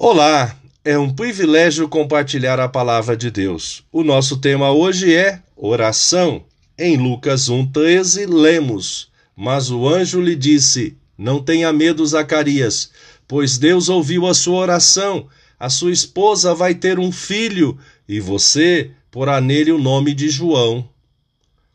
[0.00, 3.82] Olá, é um privilégio compartilhar a palavra de Deus.
[3.90, 6.44] O nosso tema hoje é oração.
[6.78, 12.92] Em Lucas 1,13, lemos: Mas o anjo lhe disse: Não tenha medo, Zacarias,
[13.26, 15.26] pois Deus ouviu a sua oração.
[15.58, 17.76] A sua esposa vai ter um filho,
[18.08, 20.88] e você porá nele o nome de João.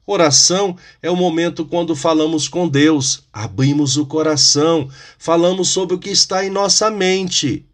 [0.08, 4.88] Oração é o momento quando falamos com Deus, abrimos o coração,
[5.18, 7.66] falamos sobre o que está em nossa mente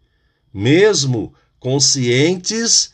[0.52, 2.92] mesmo conscientes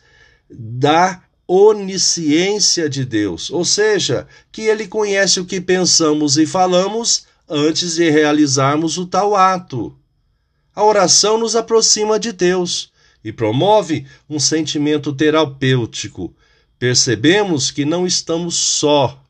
[0.49, 7.95] da onisciência de Deus, ou seja, que ele conhece o que pensamos e falamos antes
[7.95, 9.97] de realizarmos o tal ato.
[10.75, 12.91] A oração nos aproxima de Deus
[13.23, 16.35] e promove um sentimento terapêutico.
[16.77, 19.23] Percebemos que não estamos só.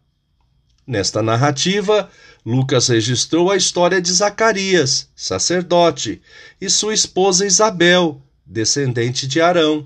[0.88, 2.10] Nesta narrativa,
[2.46, 6.22] Lucas registrou a história de Zacarias, sacerdote,
[6.62, 9.86] e sua esposa Isabel, descendente de Arão.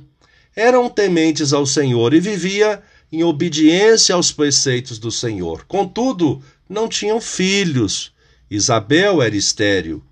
[0.55, 5.65] Eram tementes ao Senhor e vivia em obediência aos preceitos do Senhor.
[5.67, 8.13] Contudo, não tinham filhos.
[8.49, 10.03] Isabel era estéril.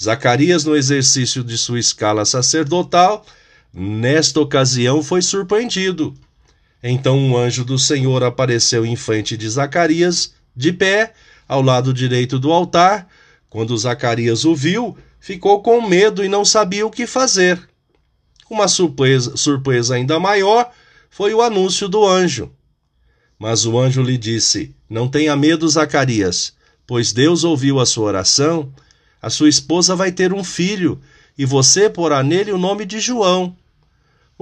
[0.00, 3.26] Zacarias, no exercício de sua escala sacerdotal,
[3.74, 6.14] nesta ocasião foi surpreendido.
[6.82, 11.12] Então um anjo do Senhor apareceu em frente de Zacarias, de pé,
[11.46, 13.06] ao lado direito do altar.
[13.48, 17.60] Quando Zacarias o viu, ficou com medo e não sabia o que fazer.
[18.50, 20.70] Uma surpresa, surpresa ainda maior
[21.08, 22.50] foi o anúncio do anjo.
[23.38, 26.54] Mas o anjo lhe disse: Não tenha medo, Zacarias,
[26.86, 28.72] pois Deus ouviu a sua oração.
[29.20, 31.00] A sua esposa vai ter um filho,
[31.38, 33.56] e você porá nele o nome de João.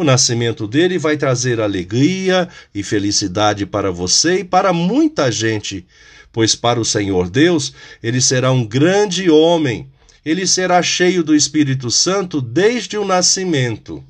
[0.00, 5.86] O nascimento dele vai trazer alegria e felicidade para você e para muita gente,
[6.32, 9.90] pois para o Senhor Deus ele será um grande homem,
[10.24, 14.02] ele será cheio do Espírito Santo desde o nascimento.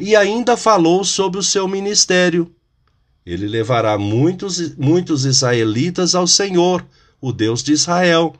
[0.00, 2.52] E ainda falou sobre o seu ministério.
[3.24, 6.84] Ele levará muitos, muitos israelitas ao Senhor,
[7.20, 8.34] o Deus de Israel.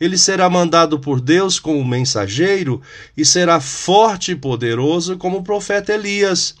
[0.00, 2.80] Ele será mandado por Deus como mensageiro
[3.14, 6.54] e será forte e poderoso como o profeta Elias.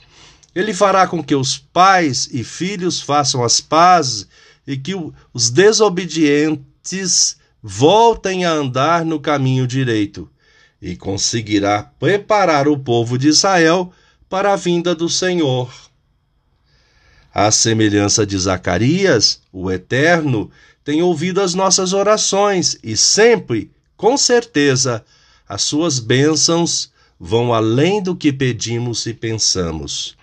[0.54, 4.28] Ele fará com que os pais e filhos façam as pazes
[4.66, 4.94] e que
[5.32, 10.30] os desobedientes voltem a andar no caminho direito,
[10.80, 13.92] e conseguirá preparar o povo de Israel
[14.28, 15.70] para a vinda do Senhor.
[17.32, 20.50] À semelhança de Zacarias, o Eterno
[20.90, 25.04] tem ouvido as nossas orações e sempre, com certeza,
[25.48, 30.16] as suas bênçãos vão além do que pedimos e pensamos.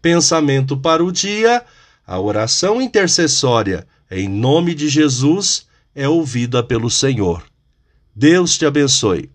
[0.00, 1.62] Pensamento para o dia
[2.06, 7.44] a oração intercessória, em nome de Jesus, é ouvida pelo Senhor.
[8.14, 9.28] Deus te abençoe.